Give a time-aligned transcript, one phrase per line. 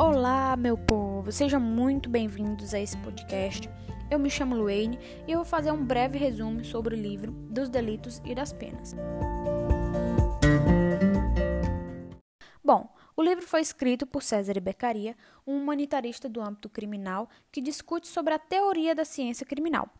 [0.00, 1.30] Olá, meu povo!
[1.30, 3.68] Sejam muito bem-vindos a esse podcast.
[4.10, 7.68] Eu me chamo Luane e eu vou fazer um breve resumo sobre o livro Dos
[7.68, 8.96] Delitos e das Penas.
[12.64, 12.88] Bom,
[13.20, 15.14] o livro foi escrito por César Beccaria,
[15.46, 19.90] um humanitarista do âmbito criminal que discute sobre a teoria da ciência criminal.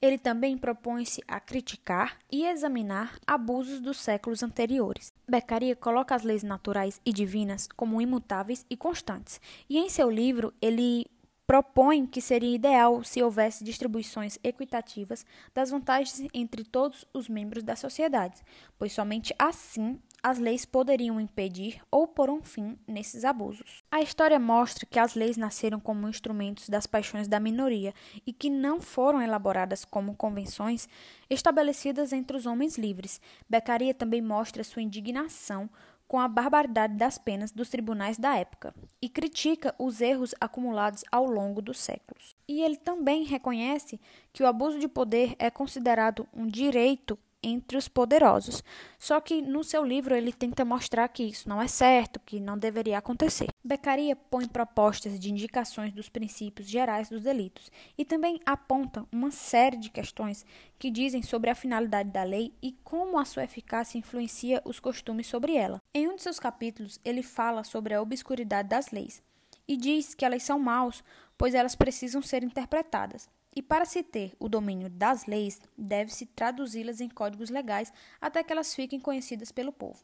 [0.00, 5.12] Ele também propõe-se a criticar e examinar abusos dos séculos anteriores.
[5.28, 10.50] Beccaria coloca as leis naturais e divinas como imutáveis e constantes, e em seu livro
[10.58, 11.04] ele
[11.50, 17.76] propõe que seria ideal se houvesse distribuições equitativas das vantagens entre todos os membros da
[17.76, 18.40] sociedade,
[18.78, 23.82] pois somente assim as leis poderiam impedir ou pôr um fim nesses abusos.
[23.90, 27.94] A história mostra que as leis nasceram como instrumentos das paixões da minoria
[28.26, 30.88] e que não foram elaboradas como convenções
[31.28, 33.20] estabelecidas entre os homens livres.
[33.48, 35.68] Beccaria também mostra sua indignação
[36.10, 41.24] com a barbaridade das penas dos tribunais da época e critica os erros acumulados ao
[41.24, 42.34] longo dos séculos.
[42.48, 44.00] E ele também reconhece
[44.32, 48.62] que o abuso de poder é considerado um direito entre os poderosos.
[48.98, 52.58] Só que no seu livro ele tenta mostrar que isso não é certo, que não
[52.58, 53.48] deveria acontecer.
[53.64, 59.76] Beccaria põe propostas de indicações dos princípios gerais dos delitos e também aponta uma série
[59.76, 60.44] de questões
[60.78, 65.26] que dizem sobre a finalidade da lei e como a sua eficácia influencia os costumes
[65.26, 65.80] sobre ela.
[65.94, 69.22] Em um de seus capítulos, ele fala sobre a obscuridade das leis
[69.66, 71.04] e diz que elas são maus,
[71.38, 73.28] pois elas precisam ser interpretadas.
[73.54, 78.52] E para se ter o domínio das leis, deve-se traduzi-las em códigos legais até que
[78.52, 79.98] elas fiquem conhecidas pelo povo.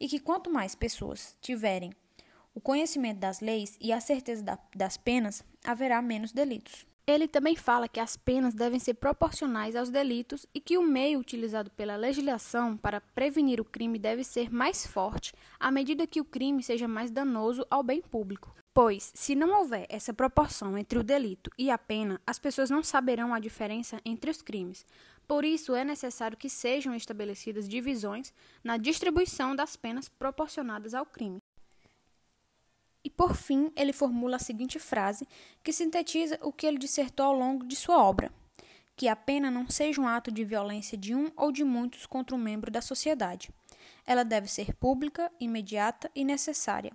[0.00, 1.92] E que quanto mais pessoas tiverem
[2.54, 6.86] o conhecimento das leis e a certeza da, das penas, haverá menos delitos.
[7.08, 11.18] Ele também fala que as penas devem ser proporcionais aos delitos e que o meio
[11.18, 16.24] utilizado pela legislação para prevenir o crime deve ser mais forte à medida que o
[16.24, 18.54] crime seja mais danoso ao bem público.
[18.74, 22.82] Pois, se não houver essa proporção entre o delito e a pena, as pessoas não
[22.82, 24.84] saberão a diferença entre os crimes.
[25.26, 31.37] Por isso, é necessário que sejam estabelecidas divisões na distribuição das penas proporcionadas ao crime.
[33.18, 35.28] Por fim, ele formula a seguinte frase,
[35.62, 38.32] que sintetiza o que ele dissertou ao longo de sua obra:
[38.96, 42.34] que a pena não seja um ato de violência de um ou de muitos contra
[42.34, 43.50] um membro da sociedade.
[44.06, 46.92] Ela deve ser pública, imediata e necessária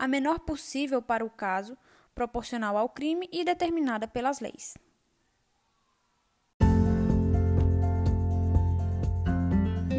[0.00, 1.76] a menor possível para o caso,
[2.14, 4.72] proporcional ao crime e determinada pelas leis.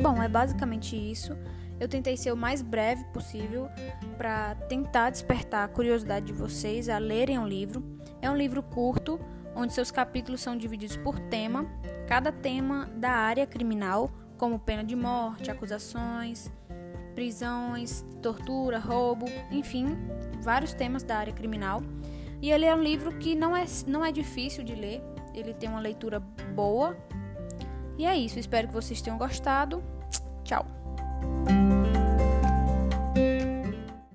[0.02, 1.34] Bom, é basicamente isso.
[1.82, 3.68] Eu tentei ser o mais breve possível
[4.16, 7.84] para tentar despertar a curiosidade de vocês a lerem o livro.
[8.22, 9.20] É um livro curto,
[9.56, 11.66] onde seus capítulos são divididos por tema,
[12.08, 16.52] cada tema da área criminal, como pena de morte, acusações,
[17.16, 19.98] prisões, tortura, roubo, enfim,
[20.40, 21.82] vários temas da área criminal.
[22.44, 25.02] E ele é um livro que não é, não é difícil de ler,
[25.34, 26.96] ele tem uma leitura boa.
[27.98, 29.84] E é isso, espero que vocês tenham gostado.
[30.44, 30.81] Tchau!